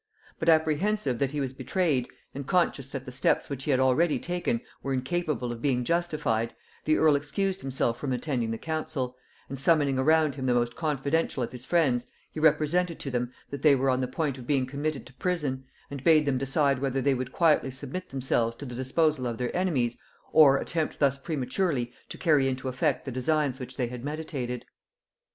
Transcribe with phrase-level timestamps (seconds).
[0.39, 4.17] But apprehensive that he was betrayed, and conscious that the steps which he had already
[4.17, 9.15] taken were incapable of being justified, the earl excused himself from attending the council,
[9.47, 13.61] and summoning around him the most confidential of his friends, he represented to them that
[13.61, 16.99] they were on the point of being committed to prison, and bade them decide whether
[16.99, 19.99] they would quietly submit themselves to the disposal of their enemies,
[20.31, 24.65] or attempt thus prematurely to carry into effect the designs which they had meditated.